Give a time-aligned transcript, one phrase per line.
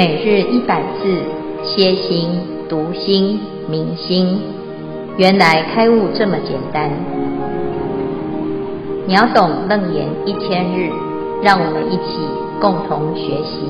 [0.00, 1.22] 每日一百字，
[1.62, 2.30] 歇心、
[2.70, 4.40] 读心、明心，
[5.18, 6.90] 原来开悟这么简单。
[9.06, 10.88] 秒懂楞严一千日，
[11.42, 12.16] 让我们一起
[12.62, 13.60] 共同学习。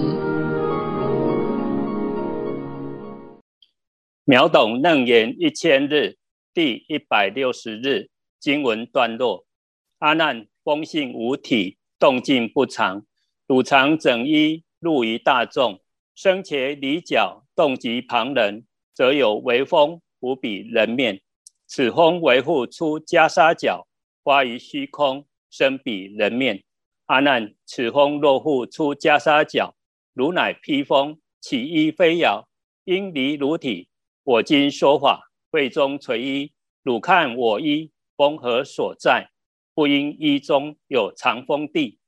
[4.25, 6.15] 秒懂楞严一千日
[6.55, 8.07] 第一百六十日
[8.39, 9.47] 经文段落：
[9.99, 13.03] 阿难，风性无体，动静不常，
[13.49, 15.80] 汝常整衣，入于大众。
[16.23, 21.23] 生且离角，动及旁人，则有微风拂彼人面。
[21.67, 23.89] 此风为护出袈裟角，
[24.23, 26.63] 发于虚空，生彼人面。
[27.07, 29.75] 阿难，此风若复出袈裟角，
[30.13, 32.47] 如乃披风，起衣飞摇，
[32.85, 33.89] 应离如体。
[34.23, 36.53] 我今说法，会中垂衣，
[36.83, 39.31] 汝看我衣，风何所在？
[39.73, 41.99] 不应衣中有藏风地。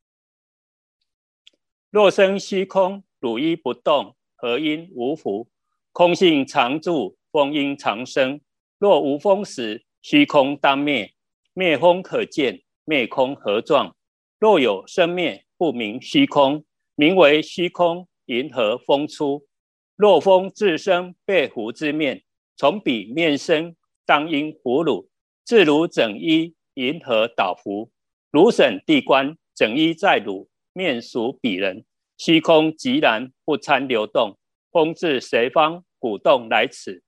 [1.88, 3.02] 若生虚空。
[3.22, 5.48] 汝衣不动，何因无拂？
[5.92, 8.40] 空性常住，风应常生。
[8.80, 11.14] 若无风时，虚空当灭。
[11.54, 13.94] 灭风可见，灭空何状？
[14.40, 16.64] 若有生灭，不明虚空，
[16.96, 18.08] 名为虚空。
[18.24, 19.46] 云何风出？
[19.94, 22.24] 若风自生被拂之面，
[22.56, 25.08] 从彼面生，当应拂汝。
[25.44, 27.92] 自汝整衣，云何倒拂？
[28.32, 31.84] 汝审地观，整衣在汝面属彼人。
[32.24, 34.38] 虚空寂然不参流动，
[34.70, 37.02] 风自随方鼓动来此。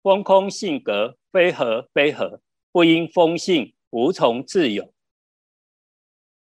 [0.00, 2.40] 风空性格非和非和，
[2.70, 4.94] 不因风性无从自有。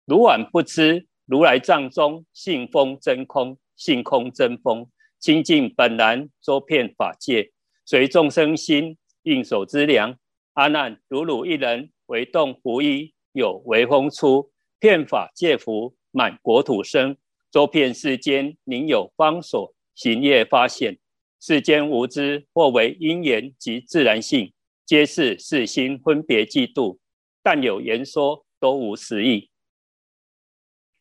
[0.05, 4.87] 汝晚不知，如来藏中性风真空，性空真风，
[5.19, 7.51] 清净本然，周遍法界，
[7.87, 10.15] 随众生心应手之量。
[10.53, 17.17] 阿难，如汝一人为动拂衣，有微风出，遍法界福，满国土生。
[17.51, 20.99] 周遍世间，宁有方所行业发现？
[21.41, 24.53] 世间无知，或为因缘及自然性，
[24.85, 27.01] 皆是世心分别计度。
[27.43, 29.51] 但有言说，都无实义。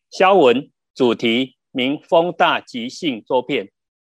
[0.10, 3.70] 消文主题名风大即性周遍，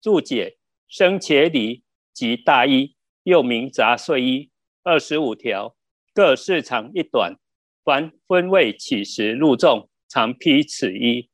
[0.02, 1.82] 注解生且离
[2.12, 4.50] 即大衣，又名杂碎衣，
[4.82, 5.74] 二十五条，
[6.12, 7.34] 各四长一短。
[7.82, 11.29] 凡分位起时入众，常披此衣。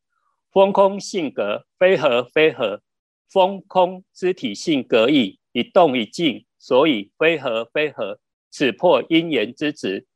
[0.57, 2.81] 风空性格非和非和，
[3.29, 8.19] 风空之体性格异，一动一静，所以非和非和。
[8.51, 10.07] 此破因缘之执，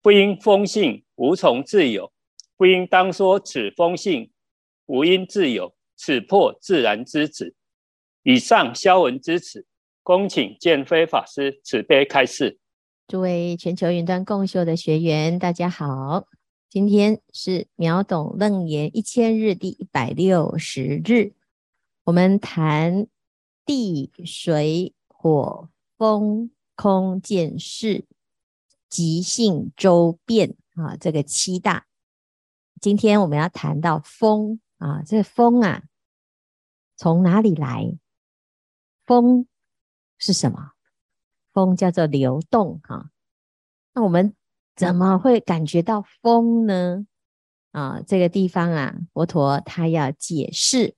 [0.00, 2.10] 不因风性无从自有，
[2.56, 4.30] 不应当说此风性
[4.86, 7.54] 无因自有，此破自然之执。
[8.22, 9.66] 以上消文支持，
[10.02, 12.58] 恭请见辉法师慈悲开示。
[13.06, 16.24] 诸位全球云端共修的学员，大家好。
[16.70, 21.34] 今天是秒懂楞严一千日第一百六十日，
[22.04, 23.08] 我们谈
[23.64, 28.06] 地水火风空见识
[28.88, 31.88] 即性周遍啊，这个七大。
[32.80, 35.82] 今天我们要谈到风啊，这风啊，
[36.96, 37.98] 从哪里来？
[39.04, 39.48] 风
[40.18, 40.70] 是什么？
[41.52, 43.10] 风叫做流动哈。
[43.92, 44.36] 那我们。
[44.80, 47.04] 怎么会感觉到风呢？
[47.72, 50.94] 啊，这个地方啊，佛陀他要解释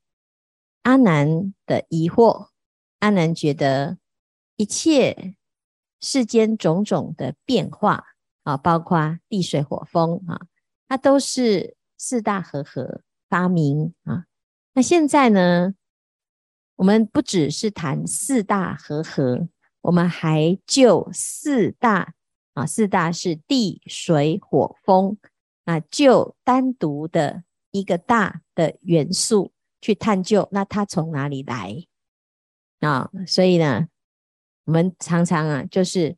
[0.83, 2.51] 阿难的疑惑。
[3.01, 3.99] 阿难觉得
[4.55, 5.35] 一切
[6.01, 8.05] 世间种种的变化
[8.45, 10.47] 啊，包括地水火风啊，
[10.87, 14.27] 它都是四大和合发明啊。
[14.75, 15.75] 那现在呢，
[16.77, 19.49] 我们不只是谈四大和合，
[19.81, 22.15] 我们还就四大。
[22.55, 25.17] 啊，四大是地水火风，
[25.65, 31.85] 那就单独的一个大的元素去探究，那它从哪里来
[32.81, 33.11] 啊？
[33.27, 33.89] 所以呢，
[34.65, 36.17] 我们常常啊，就是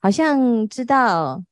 [0.00, 1.44] 好像知道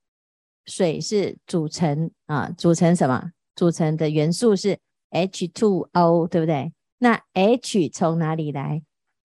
[0.64, 3.32] 水是组成啊，组成什么？
[3.54, 4.78] 组成的元素是
[5.10, 6.72] H2O，对不对？
[6.98, 8.82] 那 H 从哪里来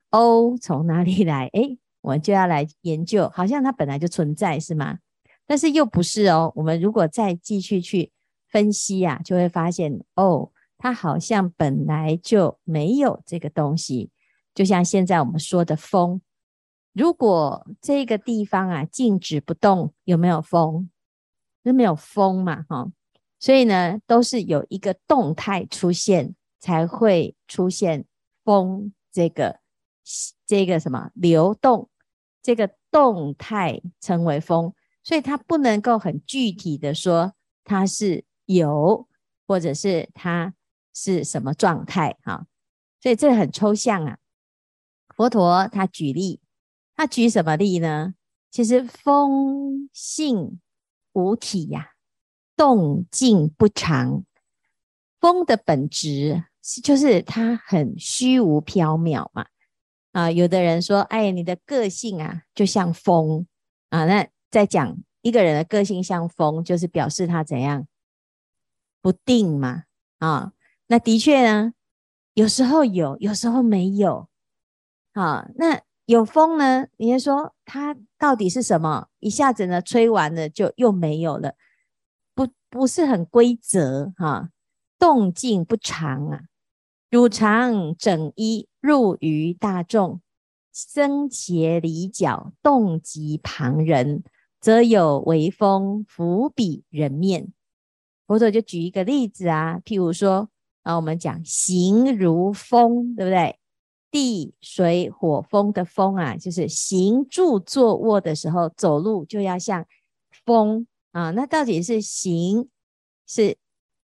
[0.10, 1.48] ？O 从哪里来？
[1.54, 5.00] 诶我们就要来研究，好像它本来就存在，是吗？
[5.48, 6.52] 但是又不是哦。
[6.56, 8.12] 我们如果再继续去
[8.48, 14.10] 分析啊，就会发现哦，它好像本来就没有这个东西。
[14.54, 16.20] 就像现在我们说的风，
[16.94, 20.90] 如果这个地方啊静止不动，有没有风？
[21.64, 22.92] 就没有风嘛，哈、哦。
[23.40, 28.06] 所以呢，都是有一个动态出现，才会出现
[28.44, 29.60] 风这个
[30.48, 31.88] 这个什么流动。
[32.42, 34.74] 这个动态称为风，
[35.04, 37.34] 所以它不能够很具体的说
[37.64, 39.08] 它是有，
[39.48, 40.54] 或者是它
[40.94, 42.48] 是什么状态哈，
[43.00, 44.18] 所以这很抽象啊。
[45.16, 46.42] 佛陀他举例，
[46.96, 48.16] 他举什么例呢？
[48.50, 50.60] 其实风性
[51.14, 51.88] 无体呀、啊，
[52.56, 54.24] 动静不常。
[55.20, 56.46] 风的本质
[56.82, 59.46] 就是它很虚无缥缈嘛。
[60.12, 63.48] 啊，有的人说，哎，你的个性啊，就像风
[63.90, 64.06] 啊。
[64.06, 67.88] 那在讲一个人的个性像风，就是表示他怎样
[69.02, 69.84] 不定嘛。
[70.20, 70.52] 啊，
[70.88, 71.74] 那的确呢，
[72.34, 74.28] 有时候有，有时候没有。
[75.14, 76.88] 啊，那有风呢？
[76.98, 79.08] 你是说它到底是什么？
[79.20, 81.56] 一下子呢，吹完了就又没有了，
[82.34, 84.50] 不不是很规则哈、啊，
[85.00, 86.44] 动静不常啊。
[87.12, 90.22] 汝常整衣入于大众，
[90.72, 94.24] 僧伽离脚，动及旁人，
[94.62, 97.52] 则有微风拂彼人面。
[98.26, 100.48] 佛陀就举一个例子啊，譬如说
[100.84, 103.60] 啊，我们讲行如风，对不对？
[104.10, 109.86] 地水火风的风啊，就是行住坐卧的时候，走路就要像
[110.46, 111.32] 风啊。
[111.32, 112.70] 那到底是行
[113.28, 113.58] 是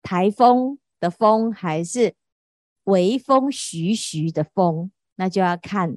[0.02, 2.14] 台风的风，还是
[2.90, 4.90] 微风徐徐的风？
[5.16, 5.96] 那就要看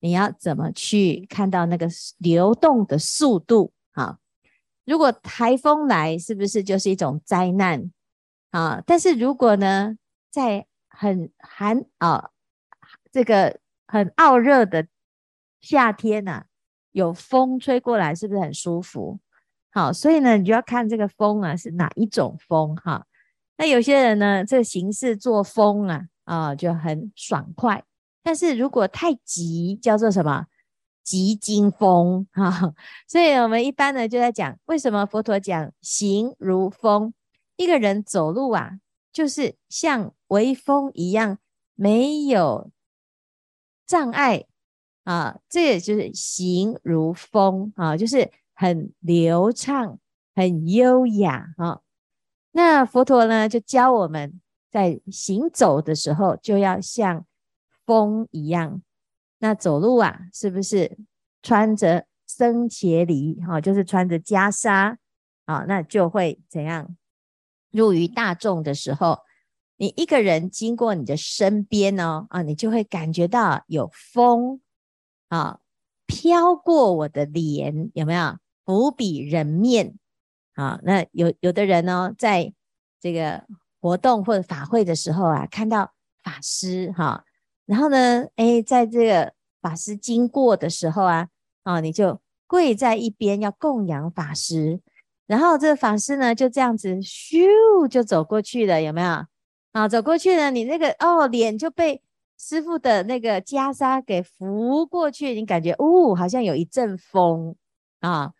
[0.00, 1.88] 你要怎么去看到那个
[2.18, 4.18] 流动的速度啊。
[4.84, 7.90] 如果台风来，是不是就是一种灾难
[8.50, 8.82] 啊？
[8.86, 9.96] 但是如果呢，
[10.30, 12.30] 在很寒啊。
[13.12, 14.88] 这个很傲热的
[15.60, 16.46] 夏天呐、
[16.90, 19.20] 有风吹过来，是不是很舒服？
[19.70, 23.06] 好，所以呢，你就要看这个风啊是哪一种风哈。
[23.56, 27.84] 那有些人呢，这个行事作风啊啊就很爽快，
[28.22, 30.46] 但是如果太急，叫做什么
[31.02, 32.74] 急惊风哈。
[33.06, 37.14] 所以我们一般呢就在讲，为什么佛陀讲行如风？
[37.56, 38.80] 一个人走路啊，
[39.12, 41.38] 就是像微风一样，
[41.74, 42.70] 没有。
[43.86, 44.46] 障碍
[45.04, 49.98] 啊，这也就是行如风啊，就是很流畅、
[50.34, 51.80] 很优雅啊。
[52.52, 54.40] 那佛陀呢，就教我们
[54.74, 57.24] 在行走的时候，就要像
[57.86, 58.82] 风一样。
[59.38, 60.98] 那走路啊，是不是
[61.44, 64.96] 穿着僧伽梨哈，就是穿着袈裟
[65.44, 66.96] 啊，那就会怎样？
[67.70, 69.20] 入于大众的时候。
[69.76, 74.60] 你一个人经过你的身边哦，啊，你就会感觉到有风
[75.28, 75.60] 啊
[76.06, 78.38] 飘过我的脸，有没有？
[78.64, 79.94] 拂彼人面
[80.54, 82.52] 啊，那有有的人呢，在
[83.00, 83.46] 这个
[83.84, 85.92] 活动或者法会的时候啊，看到
[86.22, 87.22] 法师哈，
[87.66, 91.28] 然后呢，哎，在这个法师经过的时候啊，
[91.64, 94.80] 啊，你就跪在一边要供养法师，
[95.26, 99.26] 然后这个法师呢就这样子咻就走过去了，有没有？
[99.72, 102.00] 啊，走过去呢，你那个哦，脸就被
[102.38, 107.54] 师父的那个袈裟给拂过去，你感觉哦，好像有一阵风
[108.00, 108.32] 啊，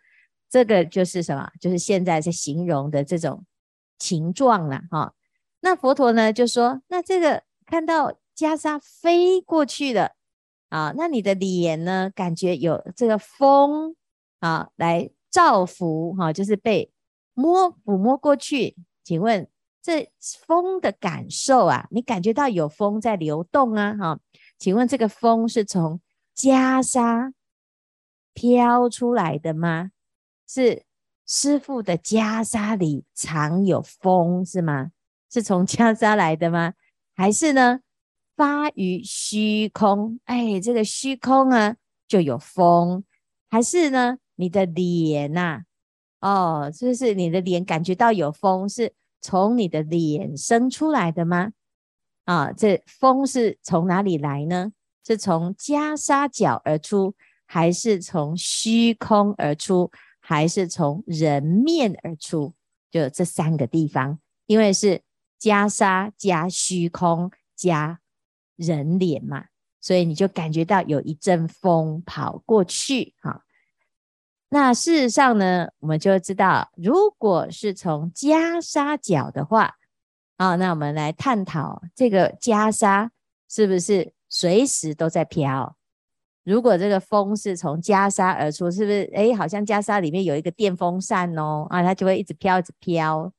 [0.49, 1.47] 这个就是什么？
[1.61, 3.45] 就是现在在形容的这种
[3.99, 5.13] 情状了哈。
[5.65, 10.11] 那佛陀呢就说，那这个看到袈裟飞过去了
[10.69, 13.95] 啊，那你的脸呢，感觉有这个风
[14.41, 16.91] 啊来照拂哈，就是被
[17.33, 19.49] 摸抚摸过去，请问？
[19.81, 20.11] 这
[20.47, 23.95] 风的感受啊，你感觉到有风在流动啊？
[23.95, 24.19] 哈，
[24.57, 25.99] 请问这个风是从
[26.35, 27.33] 袈裟
[28.33, 29.91] 飘出来的吗？
[30.47, 30.83] 是
[31.27, 34.91] 师傅的袈裟里藏有风是吗？
[35.35, 36.73] 是从袈裟 来的吗？
[37.13, 37.81] 还是呢，
[38.37, 40.17] 发于虚空？
[40.23, 41.75] 哎，这个虚空啊
[42.07, 43.03] 就有风，
[43.49, 45.63] 还是呢，你的脸呐？
[46.21, 48.93] 哦，就是你的脸感觉到有风是？
[49.19, 51.51] 从你的脸生出来的吗？
[52.23, 54.71] 啊，这风是从哪里来呢？
[55.05, 57.13] 是从袈裟角而出，
[57.45, 62.53] 还是从虚空而出，还是从人面而出？
[62.89, 65.01] 就这三个地方，因为是
[65.39, 67.99] 袈裟加虚空加
[68.55, 69.45] 人脸嘛，
[69.81, 73.43] 所以你就感觉到有一阵风跑过去，哈。
[74.49, 79.75] 那事实上呢，我们就知道，如果是从袈裟角的话，
[80.37, 83.09] 啊，那我们来探讨这个袈裟
[83.49, 85.75] 是不是随时都在飘？
[86.43, 89.11] 如果这个风是从袈裟而出，是不是？
[89.15, 93.33] 哎，好像袈裟里面有一个电风扇哦，啊，它就会一直飘，一直飘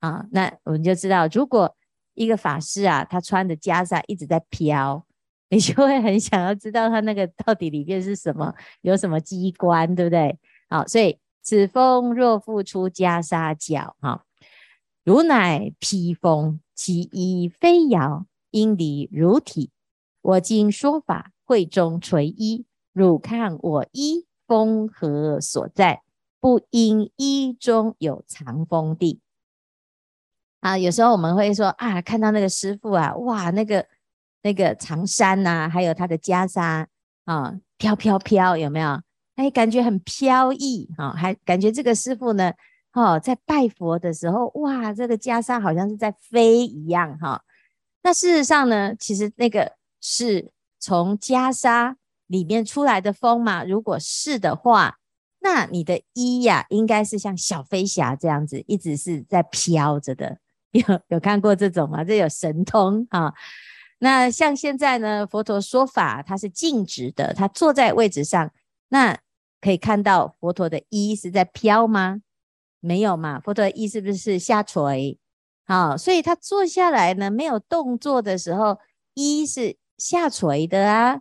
[0.00, 0.26] 啊。
[0.32, 1.74] 那我们就知道，如果
[2.14, 5.06] 一个法师啊，他穿的袈裟一直在飘，
[5.48, 10.38] 你就会很想要知道他那个到底里面是什么，有什么机关，对不对？
[10.68, 14.24] 好，所以此风若复出袈裟角，哈，
[15.04, 19.70] 如乃披风，其衣飞摇，应离如体。
[20.22, 26.02] 我今说法，会中垂衣，汝看我衣风何所在？
[26.38, 29.20] 不因衣中有藏风地。
[30.60, 33.86] 啊，有时候我们会说啊，看到那个师傅啊，哇，那个
[34.42, 36.86] 那个长衫呐、还有他的袈裟
[37.24, 39.00] 啊，飘飘飘，有没有？
[39.36, 42.52] 哎，感觉很飘逸啊，还感觉这个师傅呢，
[42.92, 47.42] 哦，在拜佛的时候，哇，这个袈裟好像是在飞一样哈、
[48.02, 51.94] 那事实上呢，其实那个是从袈裟
[52.26, 53.64] 里面出来的风嘛。
[53.64, 54.98] 如果是的话，
[55.40, 60.38] 那你的衣呀、应该是像小飞侠这样子，一直是在飘着的。
[60.72, 62.04] 有有看过这种吗？
[62.04, 63.32] 这有神通啊。
[63.98, 68.50] 那像现在呢，佛陀说法，它是静止的，他坐在位置上，
[68.88, 69.18] 那
[69.60, 72.22] 可以看到佛陀的衣是在飘吗？
[72.80, 75.18] 没有嘛，佛陀的衣是不是下垂？
[75.66, 78.78] 好，所以他坐下来呢，没有动作的时候，
[79.12, 81.20] 衣是下垂的啊。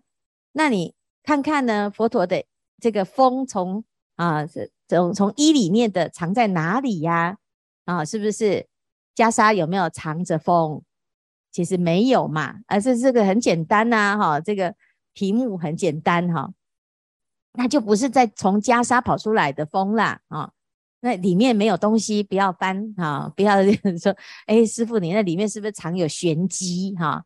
[0.53, 2.46] 那你看看呢，佛陀的
[2.79, 3.84] 这个风从
[4.15, 4.46] 啊，
[4.88, 7.38] 从从衣里面的藏在哪里呀？
[7.84, 8.68] 啊，是不是？
[9.19, 10.81] 袈裟有没有藏着风？
[11.51, 14.73] 其实没有嘛，而是这个很简单呐，哈，这个
[15.13, 16.53] 题目很简单哈，
[17.53, 20.51] 那就不是在从袈裟跑出来的风啦，啊，
[21.01, 23.63] 那里面没有东西，不要翻啊，不要
[23.99, 27.25] 说， 哎，师傅你那里面是不是藏有玄机哈？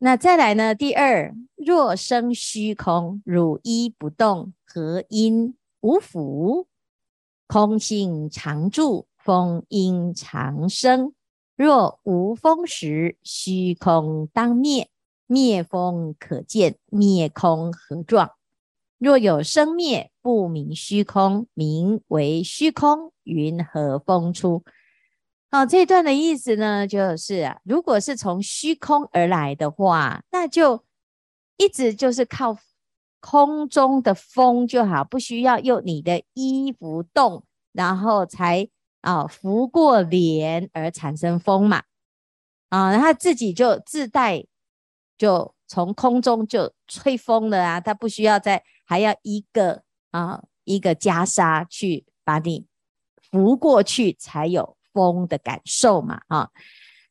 [0.00, 0.74] 那再来呢？
[0.74, 6.68] 第二，若生虚空，汝一不动，何因无福？
[7.48, 9.06] 空性常住。
[9.28, 11.12] 风应常生，
[11.54, 14.88] 若无风时，虚空当灭。
[15.26, 18.30] 灭风可见，灭空何状？
[18.96, 24.64] 若有生灭，不明虚空，名为虚空，云何风出？
[25.50, 30.82] 好，这段的意思呢，就是啊，如果是从虚空而来的话，那就
[31.58, 32.56] 一直就是靠
[33.20, 37.44] 空中的风就好，不需要用你的衣服动，
[37.74, 38.70] 然后才。
[39.00, 41.82] 啊，拂过脸而产生风嘛，
[42.68, 44.44] 啊，然后自己就自带，
[45.16, 52.66] 就从空中就吹风了啊，他不需要再还要一个啊一个袈裟去把你
[53.30, 56.50] 拂过去才有风的感受嘛，啊，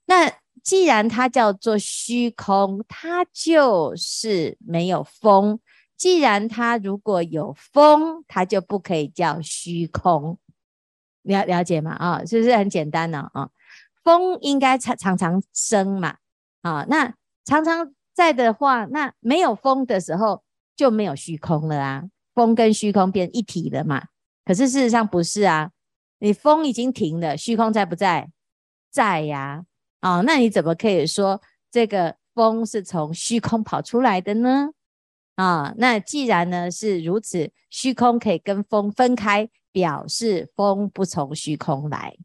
[0.05, 0.31] 那
[0.63, 5.59] 既然它叫做虚空，它就是没有风；
[5.95, 10.37] 既然它如果有风，它就不可以叫虚空。
[11.27, 11.91] 了了解嘛？
[11.93, 13.29] 啊、是不是很简单呢？
[13.33, 13.51] 啊、哦，
[14.03, 16.15] 风应该常常常生嘛，
[16.61, 17.13] 啊、那
[17.45, 20.43] 常常在的话，那没有风的时候
[20.75, 22.03] 就没有虚空了啊，
[22.33, 24.05] 风跟虚空变一体了嘛。
[24.45, 25.71] 可是事实上不是啊，
[26.19, 28.29] 你风已经停了，虚空在不在？
[28.89, 29.65] 在呀，
[29.99, 34.69] 啊、哦，那你怎么可以说这个风是从虚空跑出来的呢？
[35.35, 39.49] 啊、那既然呢是如此，虚空可以跟风分开。
[39.77, 42.17] 表示风不从虚空来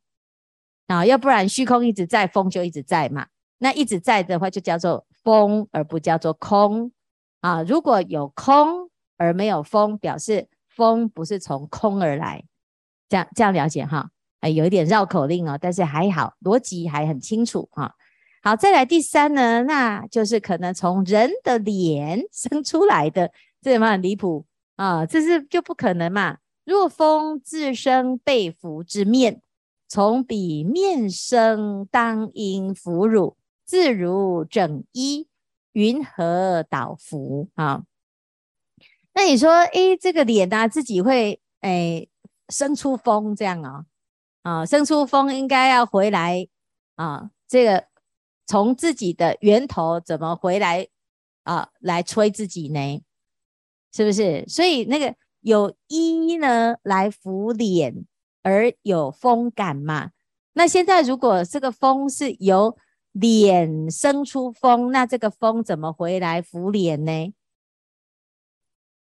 [0.86, 3.26] 啊，要不然虚空一直在，风就一直在嘛。
[3.58, 6.90] 那一直在的话，就叫做风，而不叫做空
[7.42, 7.62] 啊。
[7.62, 12.42] 如果有空而没有风，表示风不是从空而来。
[13.10, 14.08] 这样这样了解哈？
[14.40, 17.94] 哎，有一点绕口令哦，但是还好，逻辑还很清楚哈。
[18.42, 23.30] 好，再来第三呢，那就是可能从人的脸 生出来的，
[23.60, 25.04] 这有没有很离谱啊？
[25.04, 26.38] 这是就不可能嘛。
[26.64, 29.42] 若风自生被拂之面，
[29.88, 35.26] 从彼面生，当应拂汝，自如整衣，
[35.72, 37.82] 云何倒拂啊？
[39.12, 42.08] 那你说，诶，这个脸啊，自己会诶
[42.48, 43.86] 生出风这样啊？
[44.42, 46.46] 啊，生出风应该要回来
[46.94, 47.30] 啊？
[47.48, 47.88] 这个
[48.46, 50.86] 从自己的源头怎么回来
[51.42, 51.70] 啊？
[51.80, 53.02] 来吹自己呢？
[53.92, 54.44] 是不是？
[54.46, 55.16] 所以那个。
[55.42, 58.06] 有衣呢来拂脸
[58.42, 60.10] 而有风感嘛？
[60.54, 62.76] 那现在如果这个风是由
[63.12, 67.34] 脸生出风，那这个风怎么回来拂脸呢？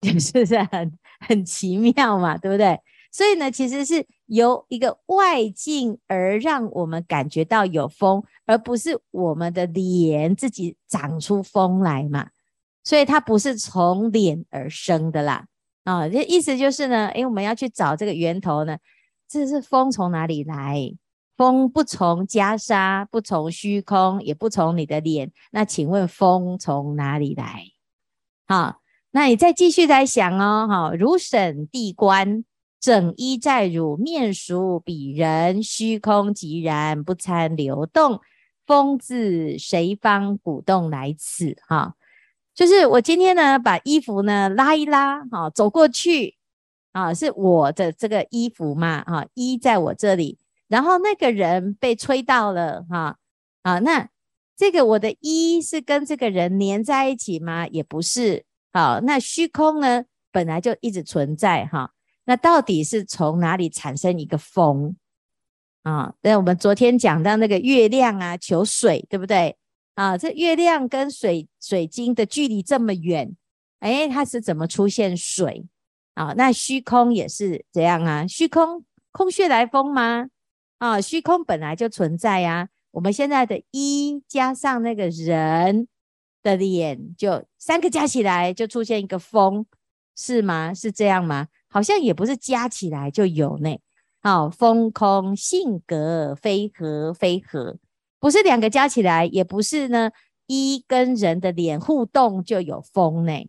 [0.19, 2.39] 是不是很很奇妙嘛？
[2.39, 2.81] 对不对？
[3.11, 12.29] 所以呢，其实是由一个外境而让我们感觉到有风，而不是我们的脸自己长出风来嘛。
[12.85, 15.47] 所以它不是从脸而生的啦。
[15.89, 18.77] 啊，这意思就是呢，诶，我们要去找这个源头呢。
[19.27, 20.93] 这是风从哪里来？
[21.35, 25.33] 风不从袈裟，不从虚空，也不从你的脸。
[25.51, 27.63] 那请问风从哪里来？
[28.47, 28.81] 好，
[29.13, 30.69] 那你再继续再想哦。
[30.69, 32.45] 好，汝审地观，
[32.79, 38.21] 整衣在汝面熟，比人，虚空寂然不参流动，
[38.67, 41.57] 风自谁方鼓动来此？
[41.67, 41.95] 哈。
[42.59, 46.35] 就是我今天呢，把衣服呢拉一拉，哈，走过去，
[46.91, 53.17] 啊，是我的这个衣服嘛，哈，衣在我这里，然后那个人被吹到了，哈，
[53.63, 54.09] 啊，那
[54.57, 57.69] 这个我的衣是跟这个人粘在一起吗？
[57.69, 61.93] 也不是，好，那虚空呢，本来就一直存在，哈，
[62.25, 64.97] 那到底是从哪里产生一个风？
[65.85, 69.57] 啊，那我们昨天讲到那个月亮啊，求水，对不对？
[69.99, 73.35] 啊，这月亮跟水水晶的距离这么远，
[73.81, 75.67] 哎，它是怎么出现水？
[76.15, 80.29] 啊，那虚空也是这样啊，虚空空穴来风吗？
[80.79, 82.69] 啊，虚空本来就存在呀。
[82.93, 85.89] 我们现在的一加上那个人
[86.45, 89.67] 的脸，就三个加起来就出现一个风，
[90.17, 90.73] 是吗？
[90.73, 91.49] 是这样吗？
[91.69, 93.77] 好像也不是加起来就有呢。
[94.23, 97.79] 好，风空性格非合非合。
[98.21, 100.11] 不是两个加起来，也不是呢，
[100.47, 103.49] 一跟人的脸互动就有风呢，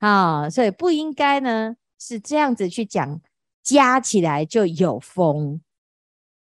[0.00, 3.20] 啊，所以不应该呢是这样子去讲，
[3.62, 5.62] 加起来就有风，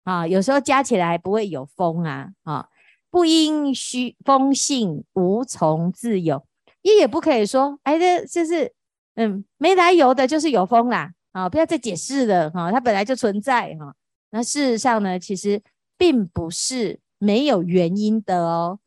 [0.04, 2.68] 啊，有时候加起来不会有风啊，啊，
[3.10, 6.46] 不应虚风性无从自有，
[6.80, 8.72] 也也不可以说，哎，这就是
[9.16, 13.94] 嗯没来由的，就是有风啦，啊，不要再解释了，哈，它本来就存在，哈，
[14.30, 15.62] 那事实上呢，其实
[15.98, 17.00] 并不是。
[17.18, 18.78] 没有原因的哦，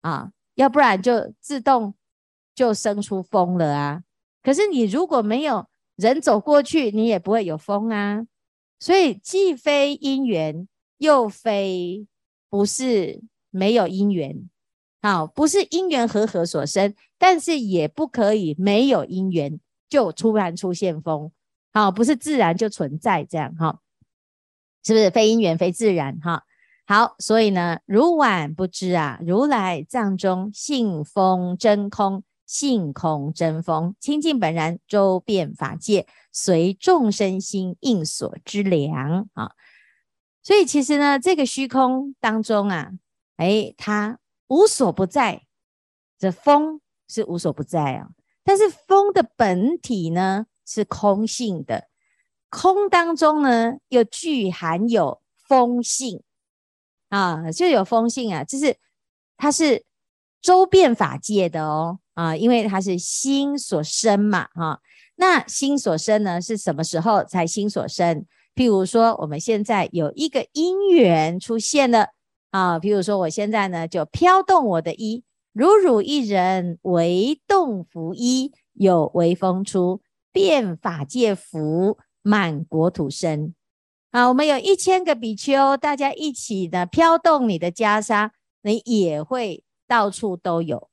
[0.00, 1.94] 啊，要不然就自动
[2.54, 4.02] 就生出风了啊。
[4.42, 5.66] 可是你如果没有
[5.96, 8.26] 人走过去，你也不会有风啊。
[8.80, 10.66] 所以既非因缘，
[10.98, 12.06] 又非
[12.50, 14.50] 不是没有因缘，
[15.00, 21.30] 好，不是因缘和合所生，但是也不可以没有因缘就突然出现风，
[21.72, 23.78] 好，不是自然就存在这样哈，
[24.82, 26.44] 是不是非因缘非自然哈？
[26.84, 39.52] 好，所以呢，如晚不知啊，如来藏中性风真空，性空真风，清净本然，周遍法界，随众生心应所知量啊。
[40.42, 42.90] 所以其实呢，这个虚空当中啊，
[43.36, 45.44] 哎，它无所不在，
[46.18, 48.08] 这风是无所不在啊。
[48.42, 51.86] 但是风的本体呢是空性的，
[52.50, 56.22] 空当中呢又具含有风性。
[57.12, 58.74] 啊，就有风性啊，就是
[59.36, 59.84] 它是
[60.40, 64.78] 周遍法界的哦，啊，因为它是心所生嘛，哈、啊，
[65.16, 68.24] 那心所生呢，是什么时候才心所生？
[68.54, 72.08] 譬如说，我们现在有一个因缘出现了，
[72.50, 75.22] 啊，譬如说，我现在呢就飘动我的衣，
[75.52, 80.00] 如汝一人为动拂衣，有微风出，
[80.32, 83.54] 遍法界拂，满国土生。
[84.12, 88.28] 啊，我们有一千个比丘，大家一起的飘动你的袈裟，
[88.60, 90.90] 你也会到处都有，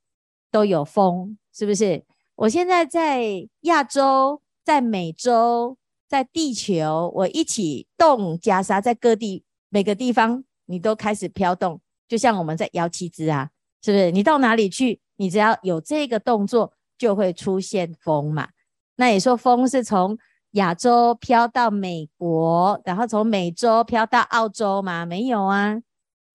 [0.50, 2.02] 都有风，是不是？
[2.34, 5.76] 我现在在亚洲，在美洲，
[6.08, 11.78] 在地球，我一起动袈裟，在各地每个地方，你都开始飘动，
[12.08, 13.50] 就像我们在摇旗子啊，
[13.82, 14.10] 是不是？
[14.10, 18.48] 你到哪里去，你只要有这个动作，就会出现风嘛。
[18.96, 20.16] 那你说风是从？
[20.52, 25.06] 亚洲飘到美国，然后从美洲飘到澳洲吗？
[25.06, 25.80] 没有啊，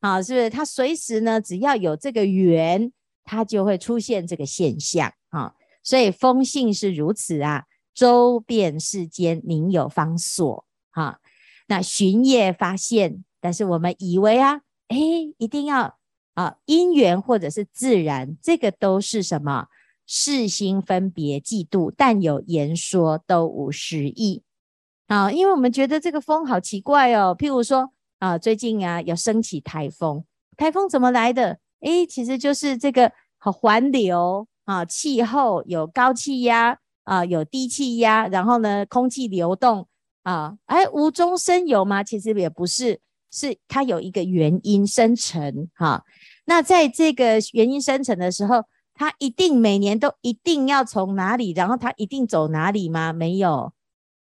[0.01, 0.49] 好，是不是？
[0.49, 2.91] 它随时呢，只要有这个缘，
[3.23, 5.53] 它就会出现这个现象啊。
[5.83, 11.19] 所以风性是如此啊，周遍世间，宁有方所啊。
[11.67, 14.97] 那寻夜发现，但是我们以为啊，哎，
[15.37, 15.97] 一定要
[16.35, 19.67] 啊因缘或者是自然，这个都是什么？
[20.07, 24.43] 世心分别计度，但有言说都无实义
[25.07, 25.31] 啊！
[25.31, 27.35] 因为我们觉得这个风好奇怪哦。
[27.37, 30.23] 譬如说啊，最近啊有升起台风，
[30.55, 31.57] 台风怎么来的？
[31.79, 39.87] 诶，其实就是这个好环流啊，气候有高气压啊，有低气压，然后呢，空气流动
[40.21, 42.03] 啊，哎，无中生有吗？
[42.03, 42.99] 其实也不是，
[43.31, 46.03] 是它有一个原因生成哈、
[46.45, 48.63] 那在这个原因生成的时候。
[48.95, 53.11] 他一定每年都一定要从哪里，然后他一定走哪里吗？
[53.11, 53.73] 没有，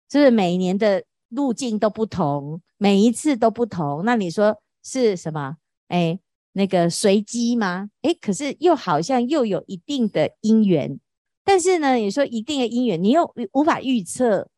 [0.09, 4.03] 是不是每年的路径都不同，每一次都不同？
[4.05, 5.57] 那你说是什么？
[5.89, 6.17] 哎，
[6.53, 7.89] 那个随机吗？
[8.01, 10.97] 哎，可是又好像又有一定的因缘，
[11.43, 14.49] 但是呢，你说一定的因缘，你又无法预测，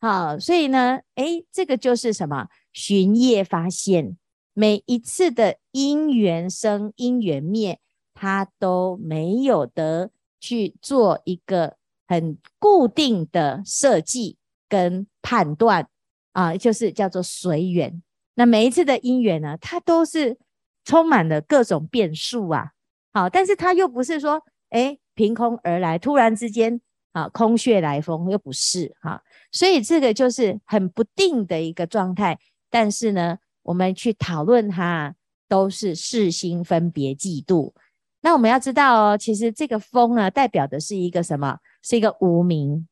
[0.00, 2.48] 好，所以呢，哎，这个就是什么？
[2.72, 4.16] 寻业发现，
[4.52, 7.78] 每一次的因缘生，因缘灭。
[8.14, 15.88] 他都没有得去做一个很固定的设计跟判断
[16.32, 18.02] 啊，就是叫做随缘。
[18.36, 20.38] 那每一次的因缘呢，它都是
[20.84, 22.70] 充满了各种变数啊。
[23.12, 26.80] 好，但是它又不是说，哎，凭空而来，突然之间
[27.12, 29.22] 啊，空穴来风又不是哈、
[29.52, 32.38] 所以这个就是很不定的一个状态。
[32.68, 35.14] 但是呢，我们去讨论它，
[35.48, 37.72] 都是识心分别嫉妒。
[38.24, 41.58] 那我们要知道哦，其实这个风呢，代表的是一个什么？
[41.82, 42.88] 是一个无名。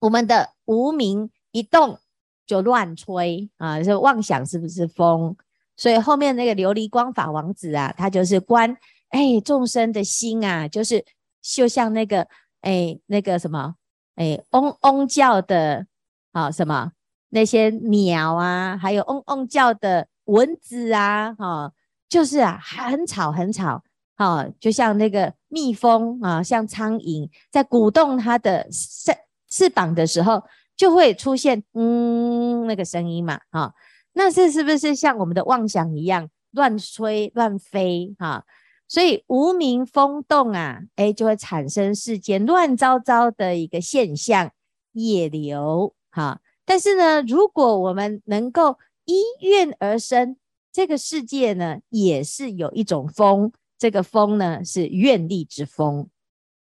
[0.00, 2.00] 我们的无名一动
[2.44, 5.36] 就乱吹啊，就妄想是不是风？
[5.76, 8.76] 所以后面那个琉璃光法王子啊，他就是观
[9.10, 11.04] 哎众生的心啊，就是
[11.40, 12.26] 就像那个
[12.62, 13.76] 哎那个什么
[14.16, 15.86] 哎嗡嗡叫的
[16.32, 16.90] 啊什么。
[17.30, 21.72] 那些鸟啊，还有嗡嗡叫的蚊子啊，哈、哦，
[22.08, 23.84] 就是啊，很吵很吵，
[24.18, 29.12] 啊、就像那个蜜蜂啊，像苍蝇在鼓动它的翅
[29.48, 30.42] 翅膀的时候，
[30.76, 33.72] 就会出现嗯那个声音嘛，哈、
[34.14, 38.44] 那这是不是像我们的妄想一样乱吹乱飞哈、
[38.88, 44.50] 所以无明风动啊，哎，就会产生世间乱糟糟的一个现象，
[44.92, 46.40] 业流哈。
[46.64, 50.36] 但是呢，如果我们能够依愿而生，
[50.72, 56.08] 这个世界呢，也是有一种风，这个风呢是愿力之风。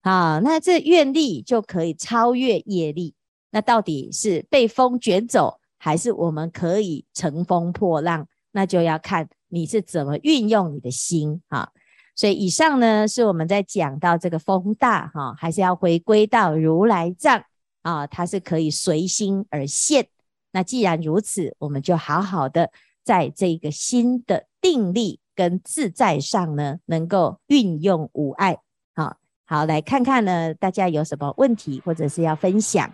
[0.02, 3.14] 啊，那这愿力就可以超越业力。
[3.52, 8.28] 那到底是被风卷走，还是我们可以乘风破浪？
[8.52, 11.72] 那就要看你是怎么运用你的心哈。
[12.16, 17.44] 所以以上呢，是我们在讲到这个风大哈，还是要回归到如来藏。
[17.82, 20.08] 啊，它是可以随心而现。
[20.52, 22.72] 那既然如此，我们就好好的
[23.04, 28.58] 在这个心的定力跟自在上呢，能够运用无碍。
[28.96, 32.94] 好，好，来看看呢，大家有什么问题或者是要分享？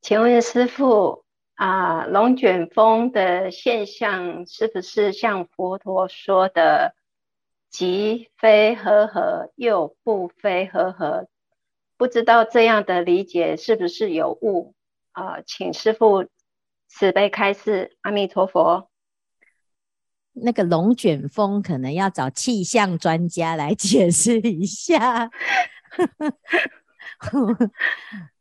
[0.00, 1.24] 请问师父
[1.54, 6.94] 啊，龙卷风的现象是不是像佛陀说的，
[7.70, 11.26] 即非和合，又不非和合？
[11.96, 14.74] 不知道这样的理解是不是有误
[15.10, 16.26] 啊、请师父
[16.86, 18.87] 慈悲开示，阿弥陀佛。
[20.42, 25.30] 那个龙卷风可能要找气象专家来解释一下。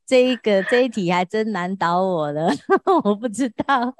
[0.05, 2.51] 这一个这一题还真难倒我了，
[3.03, 3.95] 我不知道。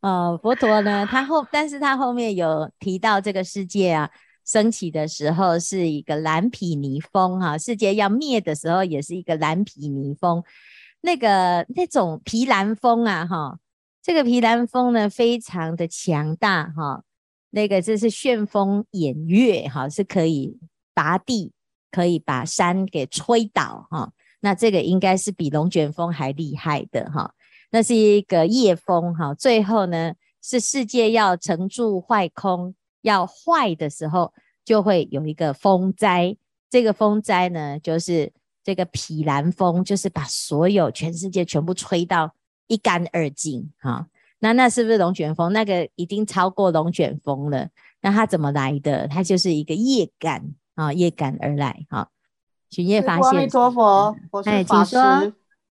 [0.00, 1.06] 呃，佛陀呢？
[1.06, 4.10] 他后，但是他后面有提到这个世界啊。
[4.46, 10.40] 升起的时候是一个蓝毗尼风哈，世界要灭的时候也是一个蓝毗尼风，
[11.00, 13.58] 那个那种毗蓝风啊哈，
[14.00, 17.02] 这个毗蓝风呢非常的强大哈，
[17.56, 20.58] 那个这是旋风掩月哈，是可以
[20.92, 21.52] 拔地，
[21.90, 27.32] 可以把山给吹倒哈，那这个应该是比龙卷风还厉害的哈，
[27.70, 32.74] 那是一个夜风哈，最后呢是世界要成住坏空。
[33.02, 34.32] 要坏的时候，
[34.64, 36.36] 就会有一个风灾。
[36.68, 38.32] 这个风灾呢，就是
[38.64, 42.34] 这个毗蓝风，就是把所有全世界全部吹到
[42.66, 43.70] 一干二净。
[43.78, 45.52] 哈，那那是不是龙卷风？
[45.52, 47.68] 那个已经超过龙卷风了。
[48.00, 49.08] 那它怎么来的？
[49.08, 51.86] 它就是一个业感啊，业感而来。
[51.90, 52.10] 哈，
[52.70, 53.24] 巡夜发现。
[53.24, 54.96] 阿弥陀佛，我是法师。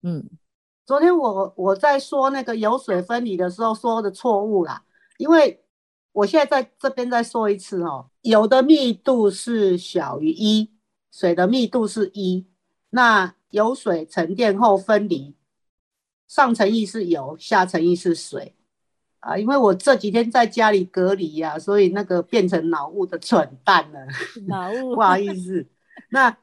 [0.01, 0.29] 嗯，
[0.85, 4.83] 昨天我我在说那个油水分离的时候说的错误啦，
[5.17, 5.59] 因为。
[6.15, 10.71] 我现在在这边再说一次哦，油的密度是小于一，
[11.11, 12.45] 水的密度是一。
[12.91, 15.35] 那油水沉淀后分离，
[16.33, 18.55] 上层意是油，下层意是水
[19.19, 19.37] 啊。
[19.37, 23.99] 因为我这几天在家里隔离呀、啊，所以那个变成脑雾的蠢蛋了，
[24.47, 25.67] 脑雾， 不好意思。
[26.09, 26.35] 那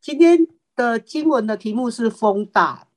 [0.00, 2.88] 今天的经文的题目是风大，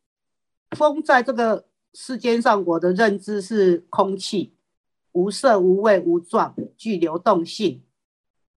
[0.71, 4.55] 风在这个世间上，我的认知是空气。
[5.11, 7.83] 无色无味无状，具流动性，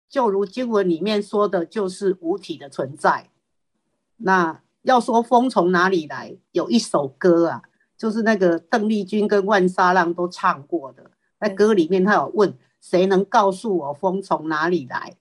[0.08, 3.32] 就如经文里面说的，就是无体的存在。
[4.18, 7.64] 那要说风从哪里来，有一首歌啊，
[7.98, 11.12] 就是那个邓丽君跟万沙浪都唱过的。
[11.40, 15.18] 在歌里面，他有问谁能告诉我风从哪里来？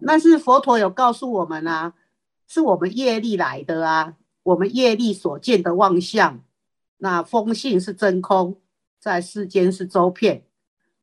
[0.00, 1.94] 那是佛陀有告诉我们啊，
[2.46, 6.42] 是我们业力来的啊，我们业力所见的妄相。
[6.98, 8.60] 那风性是真空。
[8.98, 10.46] 在世间是周遍，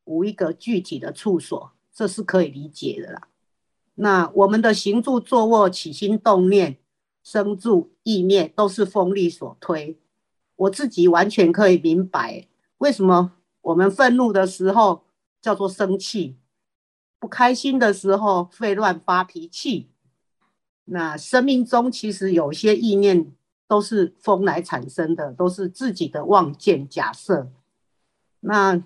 [0.04, 3.30] 无一个具体的处所，这是可以理解的啦。
[3.96, 6.80] 那我们的行住坐卧、起心动念、
[7.24, 9.98] 生住意念，都是风力所推。
[10.56, 15.04] 我自己完全可以明白，为什么我们愤怒的时候
[15.42, 16.38] 叫做生气，
[17.20, 19.90] 不开心的时候会乱发脾气。
[20.86, 23.34] 那生命中其实有些意念
[23.68, 27.50] 都是风来产生的，都是自己的妄见假设。
[28.42, 28.84] 那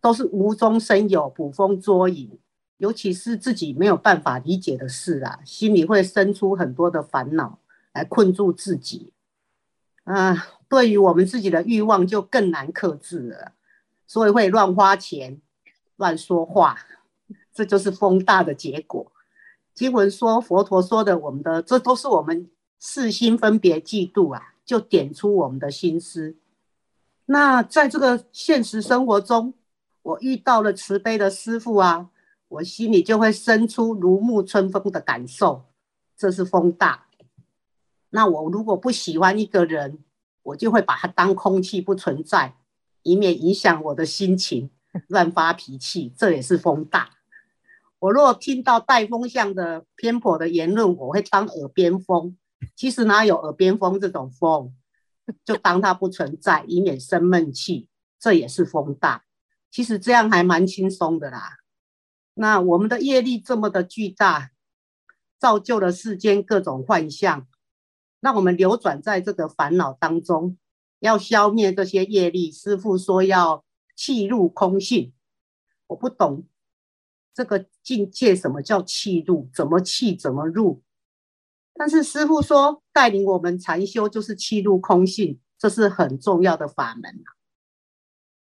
[0.00, 2.38] 都是无中生有，捕风捉影。
[2.78, 7.60] 尤其是自己没有办法理解的事啊，心里会生出很多的烦恼
[7.92, 9.12] 来困住自己。
[10.02, 10.34] 啊，
[10.72, 13.52] 对于我们自己的欲望就更难克制了，
[14.06, 15.38] 所以会乱花钱、
[15.96, 16.78] 乱说话，
[17.52, 19.12] 这就是风大的结果。
[19.74, 26.36] 经文说，佛陀说的，我们的这都是我们四心分别嫉妒啊，就点出我们的心思。
[27.26, 29.52] 那在这个现实生活中，
[30.00, 32.08] 我遇到了慈悲的师父啊，
[32.48, 35.66] 我心里就会生出如沐春风的感受，
[36.16, 37.08] 这是风大。
[38.08, 39.98] 那我如果不喜欢一个人，
[40.42, 42.56] 我就会把它当空气不存在，
[43.02, 44.70] 以免影响我的心情，
[45.08, 47.10] 乱发脾气，这也是风大。
[47.98, 52.36] 我若听到带风向的偏颇的言论，我会当耳边风。
[52.74, 54.74] 其实哪有耳边风这种风，
[55.44, 59.24] 就当它不存在，以免生闷气，这也是风大。
[59.70, 61.58] 其实这样还蛮轻松的啦。
[62.34, 64.50] 那我们的业力这么的巨大，
[65.38, 67.46] 造就了世间各种幻象，
[68.24, 70.56] 那我们流转在这个烦恼当中，
[71.00, 72.52] 要消灭这些业力。
[72.52, 73.64] 师父说要
[73.96, 75.12] 契入空性，
[75.88, 76.46] 我不懂
[77.34, 79.50] 这个境界，什么叫契入？
[79.52, 80.14] 怎么契？
[80.14, 80.84] 怎么入？
[81.74, 87.24] 但是师父说带领我们禅修就是契入空性，这是很重要的法门。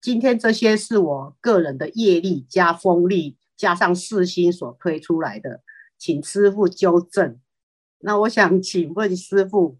[0.02, 5.62] 今天这些是我个人的业力加风力加上四心所推出来的，
[5.96, 7.40] 请师父纠正。
[8.02, 9.78] 那我想请问师父，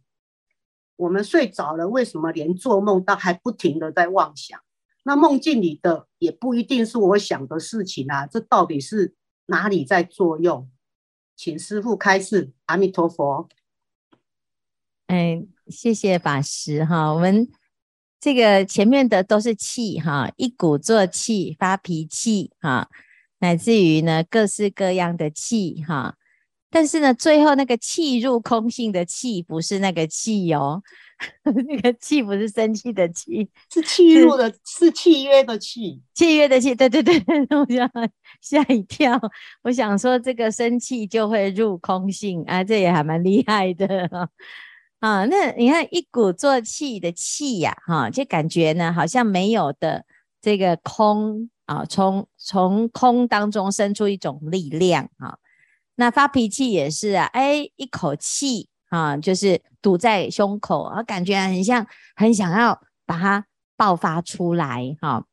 [0.96, 4.61] 我们睡着了，为什么连做梦都还不停的在妄想？
[5.04, 9.14] 那梦境里的也不一定是我想的事情啊，这到底是
[9.46, 10.70] 哪里在作用？
[11.37, 12.52] 请师父开示。
[12.66, 13.48] 阿弥陀佛。
[15.08, 17.48] 嗯，谢谢法师哈，我们。
[18.20, 22.88] 这个前面的都是气哈，一鼓作气发脾气哈，
[23.40, 26.16] 乃至于呢各式各样的气哈。
[26.72, 30.82] 但是呢，最后那个气入空性的气不是那个气哦，
[31.68, 36.74] 那个气不是生气的气，是气入的，是契约的契，契约的契。
[36.74, 37.22] 对对对，
[37.54, 37.90] 我想
[38.40, 39.20] 吓一跳，
[39.62, 44.08] 我想说这个生气就会入空性啊，这也还蛮厉害的。
[45.00, 50.06] 啊，那你看一鼓作气的气呀，哈，就感觉呢好像没有的
[50.40, 55.37] 这个空啊，从从空当中生出一种力量啊。
[55.96, 65.26] 那发脾气也是啊，哎，一口气啊，就是堵在胸口，啊，感觉很像很想要把它爆发出来哈。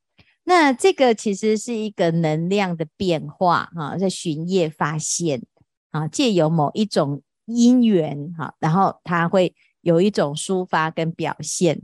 [0.44, 5.44] 那这个其实是一个能量的变化哈，在巡夜发现
[5.92, 7.22] 啊，借由某一种。
[7.52, 11.82] 因缘哈，然后它会有一种抒发跟表现。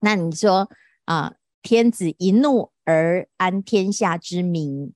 [0.00, 0.68] 那你说
[1.06, 4.92] 啊，天子一怒而安天下之民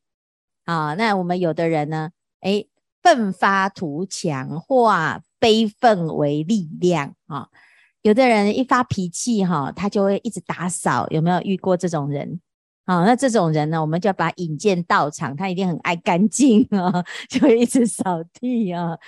[0.67, 2.67] 啊，那我们有的人呢，哎，
[3.03, 7.49] 奋发图强，化悲愤为力量啊。
[8.03, 11.07] 有的人一发脾气哈，他就会一直打扫。
[11.11, 12.41] 有没有遇过这种人？
[12.85, 16.93] 啊，那这种人呢，我们就要把引荐到场，他一定很爱干净啊，
[17.31, 18.99] 就会一直扫地啊。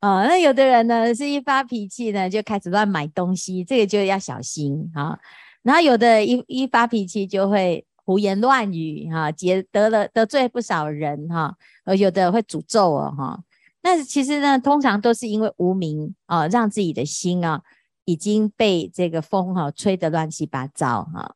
[0.00, 5.18] 啊、哦，那有的人呢，是一发脾气呢，就开始乱买东西，这个就要小心啊。
[5.62, 13.40] 然后有的一一发脾气就会胡言乱语哈，结得了得罪不少人哈，呃，有的会诅咒哦哈。
[13.82, 17.62] 那其实呢，通常都是因为无明啊，让自己的心啊
[18.04, 21.34] 已经被这个风哈吹得乱七八糟哈。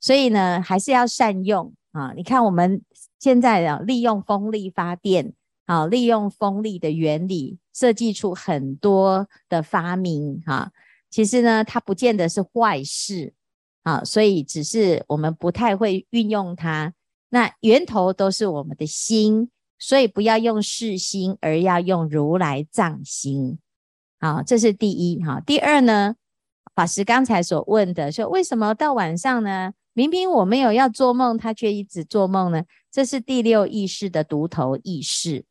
[0.00, 2.12] 所以呢，还是要善用啊。
[2.16, 2.82] 你看我们
[3.18, 5.32] 现在啊，利用风力发电。
[5.68, 10.70] 好，利用风力的原理设计出很多的发明，哈，
[11.10, 13.34] 其实呢，它不见得是坏事，
[13.86, 16.92] 啊，所以只是我们不太会运用它。
[17.28, 23.60] 那源头都是我们的心，所以不要用世心，而要用如来藏心。
[24.18, 25.40] 好，这是第一，哈。
[25.40, 26.16] 第二呢，
[26.74, 29.72] 法师刚才所问的，说为什么到晚上呢？
[29.92, 32.64] 明明我没有要做梦，他却一直做梦呢？
[32.90, 35.44] 这是第六意识的独头意识。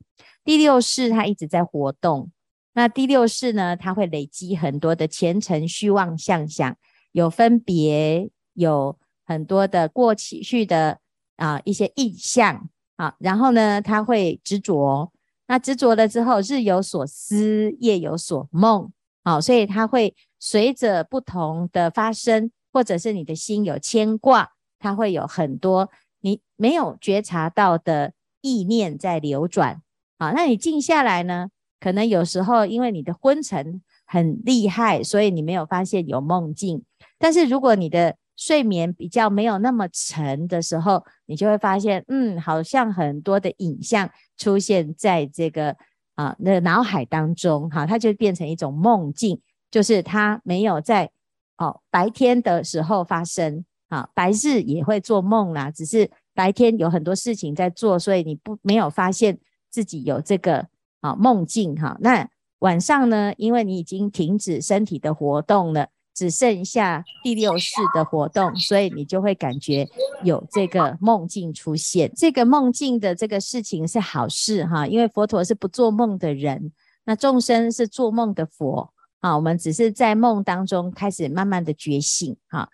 [0.43, 2.30] 第六识它一直在活动，
[2.74, 6.76] 那第六识呢，它会累积很多的前尘虚妄相想，
[7.15, 10.99] 有分别，有很多的过去的
[11.38, 15.10] 啊一些意象啊，然后呢，他会执着，
[15.47, 18.91] 那执着了之后，日有所思，夜有所梦，
[19.23, 29.82] 好，所以他会随着不同的发生，或者是你的心有牵挂，他会有很多你没有觉察到的意念在流转。
[30.19, 31.47] 好，那你静下来呢？
[31.80, 36.84] 可能有时候因为你的昏沉很厉害，所以你没有发现有梦境。
[37.18, 45.76] 但是如果你的睡眠比较没有那么沉的时候，你就会发现，嗯，好像很多的影像出现在这个
[46.15, 49.39] 啊那脑海当中，哈，它就变成一种梦境，
[49.72, 51.10] 就是它没有在
[51.58, 59.39] 哦白天的时候发生，啊，白日也会做梦啦，只是白天有很多事情在做，所以你不没有发现
[59.70, 60.68] 自己有这个
[61.00, 61.98] 啊梦境哈。
[62.02, 65.88] 那晚上呢，因为你已经停止身体的活动了。
[66.15, 69.86] 只剩下第六识的活动，所以你就会感觉
[70.24, 72.10] 有这个梦境出现。
[72.15, 76.72] 这个梦境的这个事情是好事哈，因为佛陀是不做梦的人，
[77.04, 79.36] 那众生是做梦的佛啊。
[79.36, 82.70] 我们只是在梦当中开始慢慢的觉醒哈。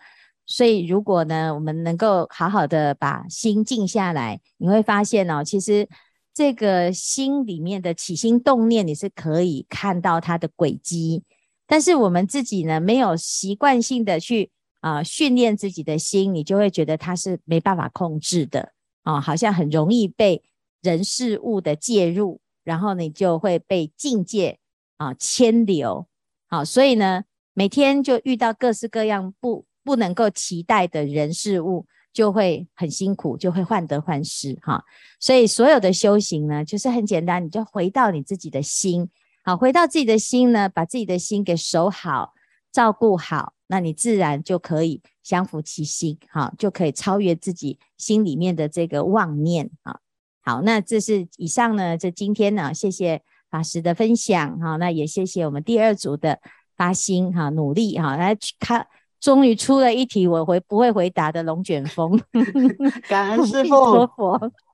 [0.46, 5.90] 所以如果呢，我们能够好好的把心静下来，你会发现哦，其实
[6.34, 11.24] 这个心里面的起心动念，你是可以看到它的轨迹。
[11.68, 18.72] 但是我们自己呢，没有习惯性的去啊、呃、训练自己的心，你就会觉得它是没办法控制的
[19.04, 20.44] 啊、好像很容易被
[20.82, 24.60] 人事物的介入，然后你就会被境界
[24.98, 26.08] 啊牵流
[26.48, 34.84] 啊，所以呢，每天就遇到各式各样不不能够期待的人事物，就会很辛苦，就会患得患失哈、
[35.20, 39.10] 所以所有的修行呢，就是很简单，你就回到你自己的心。
[39.44, 42.34] 好，回到自己的心呢，把自己的心给守好、
[42.72, 50.00] 照顾好，那你自然就可以降伏其心，好，就可以超越自己心里面的这个妄念啊。
[50.44, 56.40] 好，那这是以上呢，这今天呢，谢谢法师的分享，好，那也谢谢我们第二组的
[56.76, 58.86] 发心哈，努力哈，来看，
[59.22, 62.20] 终于出了一题我回不会回答的龙卷风，
[63.08, 64.10] 感恩师 父。